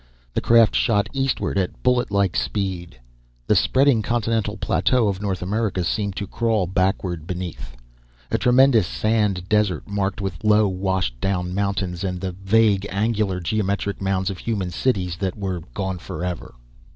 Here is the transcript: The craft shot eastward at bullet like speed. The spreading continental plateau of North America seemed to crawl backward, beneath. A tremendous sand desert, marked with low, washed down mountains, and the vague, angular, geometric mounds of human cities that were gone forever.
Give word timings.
The 0.33 0.41
craft 0.41 0.73
shot 0.75 1.09
eastward 1.13 1.59
at 1.59 1.83
bullet 1.83 2.09
like 2.09 2.35
speed. 2.35 2.99
The 3.45 3.53
spreading 3.53 4.01
continental 4.01 4.57
plateau 4.57 5.07
of 5.07 5.21
North 5.21 5.43
America 5.43 5.83
seemed 5.83 6.15
to 6.15 6.25
crawl 6.25 6.65
backward, 6.65 7.27
beneath. 7.27 7.77
A 8.31 8.39
tremendous 8.39 8.87
sand 8.87 9.47
desert, 9.47 9.87
marked 9.87 10.19
with 10.19 10.43
low, 10.43 10.67
washed 10.67 11.21
down 11.21 11.53
mountains, 11.53 12.03
and 12.03 12.19
the 12.19 12.31
vague, 12.31 12.87
angular, 12.89 13.39
geometric 13.39 14.01
mounds 14.01 14.31
of 14.31 14.39
human 14.39 14.71
cities 14.71 15.17
that 15.17 15.37
were 15.37 15.61
gone 15.75 15.99
forever. 15.99 16.55